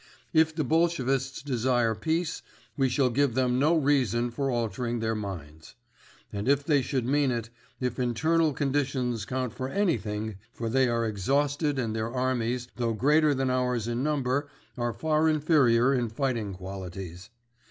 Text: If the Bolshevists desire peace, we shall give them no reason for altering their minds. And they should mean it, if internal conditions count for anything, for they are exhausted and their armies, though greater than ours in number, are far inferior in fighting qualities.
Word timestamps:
If 0.33 0.55
the 0.55 0.63
Bolshevists 0.63 1.43
desire 1.43 1.93
peace, 1.93 2.41
we 2.75 2.89
shall 2.89 3.11
give 3.11 3.35
them 3.35 3.59
no 3.59 3.75
reason 3.75 4.31
for 4.31 4.49
altering 4.49 4.97
their 4.97 5.13
minds. 5.13 5.75
And 6.33 6.47
they 6.47 6.81
should 6.81 7.05
mean 7.05 7.29
it, 7.29 7.51
if 7.79 7.99
internal 7.99 8.51
conditions 8.51 9.25
count 9.25 9.53
for 9.53 9.69
anything, 9.69 10.39
for 10.51 10.69
they 10.69 10.89
are 10.89 11.05
exhausted 11.05 11.77
and 11.77 11.95
their 11.95 12.11
armies, 12.11 12.67
though 12.77 12.93
greater 12.93 13.35
than 13.35 13.51
ours 13.51 13.87
in 13.87 14.01
number, 14.01 14.49
are 14.75 14.91
far 14.91 15.29
inferior 15.29 15.93
in 15.93 16.09
fighting 16.09 16.55
qualities. 16.55 17.29